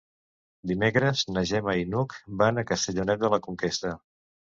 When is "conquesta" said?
3.49-3.93